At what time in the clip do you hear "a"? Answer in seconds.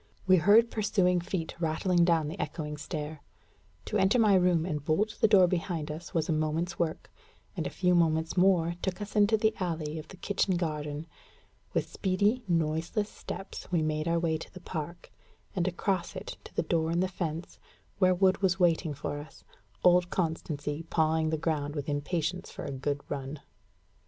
6.27-6.33, 7.67-7.69, 22.65-22.71